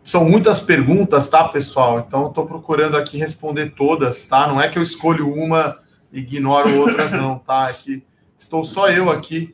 [0.03, 1.99] São muitas perguntas, tá, pessoal?
[1.99, 4.47] Então, estou procurando aqui responder todas, tá?
[4.47, 5.79] Não é que eu escolho uma
[6.11, 7.69] e ignoro outras, não, tá?
[7.69, 8.03] É que
[8.37, 9.53] estou só eu aqui,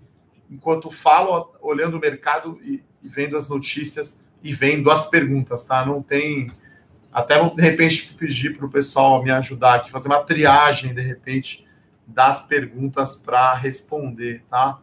[0.49, 5.83] enquanto falo, olhando o mercado e, e vendo as notícias e vendo as perguntas, tá?
[5.83, 6.51] Não tem
[7.13, 11.01] até vou, de repente, pedir para o pessoal me ajudar aqui, fazer uma triagem, de
[11.01, 11.67] repente,
[12.07, 14.79] das perguntas para responder, tá?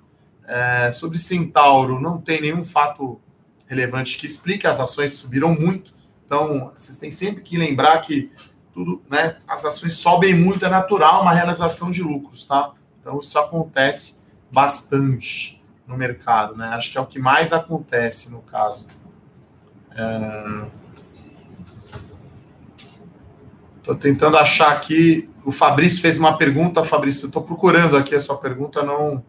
[0.52, 3.20] É, sobre Centauro, não tem nenhum fato
[3.68, 5.94] relevante que explique, as ações subiram muito,
[6.26, 8.32] então vocês têm sempre que lembrar que
[8.74, 12.72] tudo, né, as ações sobem muito, é natural uma realização de lucros, tá?
[13.00, 16.70] Então isso acontece bastante no mercado, né?
[16.70, 18.88] Acho que é o que mais acontece no caso.
[19.94, 20.66] É...
[23.78, 25.30] Estou tentando achar aqui.
[25.44, 27.26] O Fabrício fez uma pergunta, Fabrício.
[27.26, 29.24] Estou procurando aqui a sua pergunta, não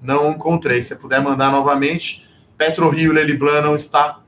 [0.00, 0.82] não encontrei.
[0.82, 2.28] Se puder mandar novamente.
[2.56, 4.20] Petro Rio Leliblan não está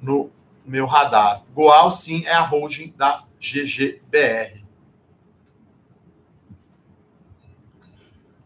[0.00, 0.30] no
[0.66, 1.42] meu radar.
[1.54, 4.64] Goal, sim, é a holding da GGBR.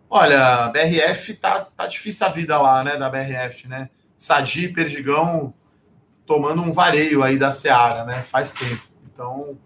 [0.09, 3.89] Olha, BRF tá, tá difícil a vida lá, né, da BRF, né?
[4.19, 5.55] Sadi e Perdigão
[6.27, 8.23] tomando um vareio aí da Seara, né?
[8.31, 8.83] Faz tempo.
[9.07, 9.59] Então,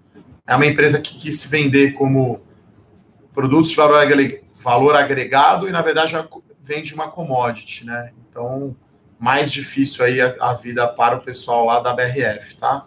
[0.47, 2.41] é uma empresa que quis se vender como
[3.35, 3.77] produtos de
[4.57, 6.15] valor agregado e, na verdade,
[6.67, 8.13] vende uma commodity, né?
[8.29, 8.77] Então,
[9.19, 12.85] mais difícil aí a, a vida para o pessoal lá da BRF, tá?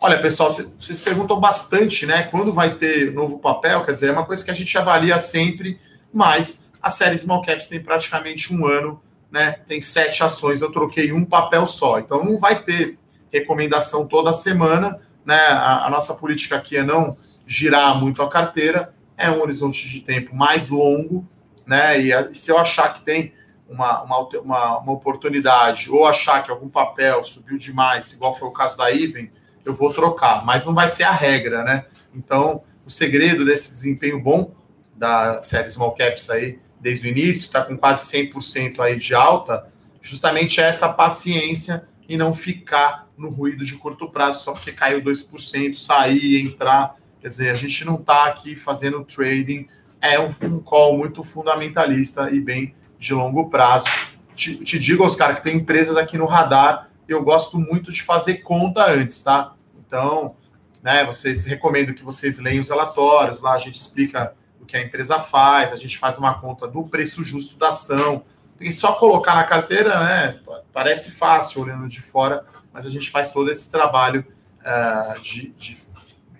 [0.00, 2.24] Olha, pessoal, vocês perguntam bastante, né?
[2.24, 3.84] Quando vai ter novo papel?
[3.84, 5.80] Quer dizer, é uma coisa que a gente avalia sempre,
[6.12, 9.52] mas a série Small Caps tem praticamente um ano, né?
[9.66, 11.98] Tem sete ações, eu troquei um papel só.
[11.98, 12.98] Então não vai ter
[13.32, 15.00] recomendação toda semana.
[15.24, 15.34] Né?
[15.34, 20.00] A, a, nossa política aqui é não girar muito a carteira, é um horizonte de
[20.00, 21.26] tempo mais longo,
[21.66, 22.00] né?
[22.00, 23.32] E, se eu achar que tem
[23.68, 28.52] uma, uma, uma, uma, oportunidade ou achar que algum papel subiu demais, igual foi o
[28.52, 29.30] caso da Even,
[29.64, 31.86] eu vou trocar, mas não vai ser a regra, né?
[32.14, 34.54] Então, o segredo desse desempenho bom
[34.94, 39.66] da série Small Caps aí, desde o início, está com quase 100% aí de alta,
[40.02, 45.00] justamente é essa paciência e não ficar no ruído de curto prazo só porque caiu
[45.02, 46.96] 2%, sair, entrar.
[47.24, 49.66] Quer dizer, a gente não está aqui fazendo trading,
[49.98, 53.86] é um, um call muito fundamentalista e bem de longo prazo.
[54.34, 58.42] Te, te digo, Oscar, que tem empresas aqui no radar, eu gosto muito de fazer
[58.42, 59.54] conta antes, tá?
[59.74, 60.36] Então,
[60.82, 64.82] né, vocês recomendo que vocês leiam os relatórios, lá a gente explica o que a
[64.82, 68.22] empresa faz, a gente faz uma conta do preço justo da ação,
[68.54, 70.40] Porque só colocar na carteira, né,
[70.74, 74.26] parece fácil olhando de fora, mas a gente faz todo esse trabalho
[74.60, 75.93] uh, de, de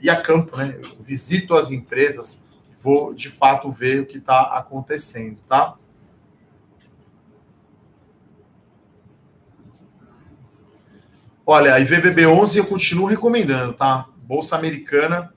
[0.04, 0.78] ir a campo, né?
[0.82, 2.46] Eu visito as empresas,
[2.78, 5.76] vou de fato ver o que está acontecendo, tá?
[11.46, 14.06] Olha, a IVVB11 eu continuo recomendando, tá?
[14.18, 15.32] Bolsa americana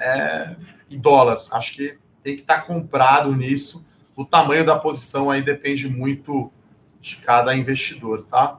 [0.00, 0.56] é,
[0.88, 1.40] e dólar.
[1.50, 3.88] Acho que tem que estar tá comprado nisso.
[4.16, 6.52] O tamanho da posição aí depende muito
[7.00, 8.58] de cada investidor, tá?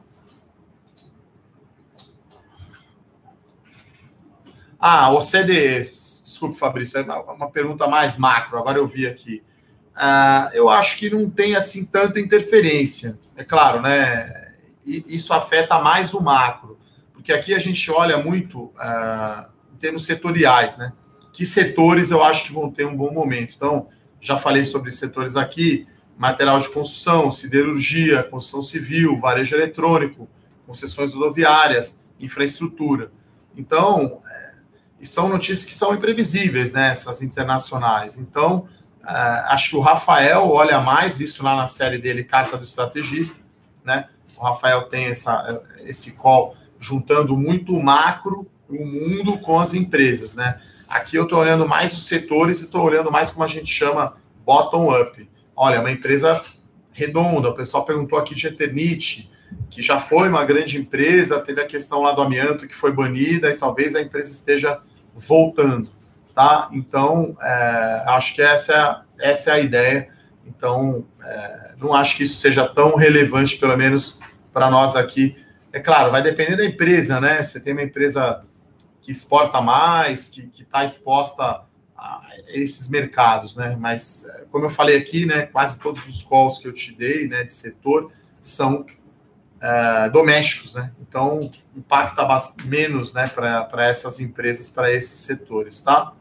[4.78, 5.82] Ah, OCDE.
[5.82, 8.58] Desculpe, Fabrício, é uma pergunta mais macro.
[8.58, 9.42] Agora eu vi aqui.
[9.94, 13.18] Ah, eu acho que não tem assim tanta interferência.
[13.36, 14.52] É claro, né?
[14.84, 16.76] Isso afeta mais o macro
[17.26, 20.92] porque aqui a gente olha muito uh, em termos setoriais, né?
[21.32, 23.52] Que setores eu acho que vão ter um bom momento.
[23.56, 23.88] Então,
[24.20, 30.28] já falei sobre setores aqui: material de construção, siderurgia, construção civil, varejo eletrônico,
[30.64, 33.10] concessões rodoviárias, infraestrutura.
[33.56, 34.52] Então, é,
[35.06, 36.90] são notícias que são imprevisíveis, né?
[36.90, 38.18] Essas internacionais.
[38.18, 38.68] Então,
[39.06, 39.10] é,
[39.48, 43.44] acho que o Rafael olha mais isso lá na série dele, Carta do Estrategista,
[43.84, 44.08] né?
[44.36, 50.34] O Rafael tem essa, esse call juntando muito o macro, o mundo com as empresas,
[50.34, 50.60] né?
[50.88, 54.16] Aqui eu estou olhando mais os setores e estou olhando mais como a gente chama
[54.44, 55.28] bottom-up.
[55.54, 56.40] Olha, uma empresa
[56.92, 57.48] redonda.
[57.50, 59.30] O pessoal perguntou aqui de Eternit,
[59.70, 63.50] que já foi uma grande empresa, teve a questão lá do amianto que foi banida
[63.50, 64.80] e talvez a empresa esteja
[65.16, 65.90] voltando,
[66.34, 66.68] tá?
[66.72, 70.08] Então, é, acho que essa é, essa é a ideia.
[70.46, 74.20] Então, é, não acho que isso seja tão relevante, pelo menos
[74.52, 75.36] para nós aqui,
[75.72, 77.42] é claro, vai depender da empresa, né?
[77.42, 78.42] Você tem uma empresa
[79.02, 81.62] que exporta mais, que está exposta
[81.94, 83.76] a esses mercados, né?
[83.78, 87.28] Mas, é, como eu falei aqui, né, quase todos os calls que eu te dei,
[87.28, 88.10] né, de setor,
[88.40, 88.86] são
[89.60, 90.92] é, domésticos, né?
[91.08, 92.26] Então, impacta
[92.64, 96.12] menos, né, para essas empresas, para esses setores, tá?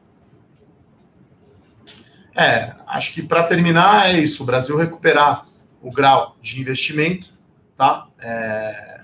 [2.35, 4.43] É, acho que para terminar é isso.
[4.43, 5.47] O Brasil recuperar
[5.81, 7.33] o grau de investimento,
[7.77, 8.07] tá?
[8.19, 9.01] É,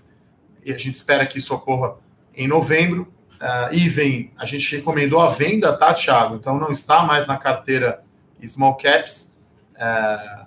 [0.63, 1.95] e a gente espera que isso ocorra
[2.35, 3.11] em novembro.
[3.41, 6.35] Uh, Even, a gente recomendou a venda, tá, Thiago?
[6.35, 8.03] Então não está mais na carteira
[8.45, 9.35] Small Caps.
[9.75, 10.45] Uh,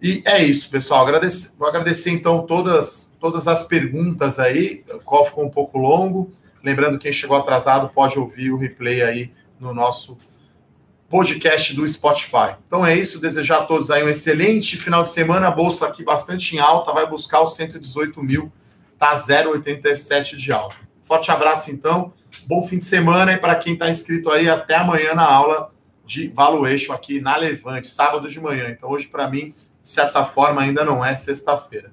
[0.00, 1.02] e é isso, pessoal.
[1.02, 4.84] Agradecer, vou agradecer então todas, todas as perguntas aí.
[4.92, 6.32] O call ficou um pouco longo.
[6.62, 10.18] Lembrando, quem chegou atrasado pode ouvir o replay aí no nosso
[11.08, 12.56] podcast do Spotify.
[12.66, 15.48] Então é isso, desejar a todos aí um excelente final de semana.
[15.48, 18.52] A bolsa aqui bastante em alta, vai buscar os 118 mil
[18.98, 20.76] tá 0,87 de alta.
[21.04, 22.12] Forte abraço, então.
[22.46, 25.72] Bom fim de semana e para quem está inscrito aí, até amanhã na aula
[26.04, 28.68] de valuation aqui na Levante, sábado de manhã.
[28.70, 29.52] Então, hoje, para mim,
[29.82, 31.92] de certa forma, ainda não é sexta-feira.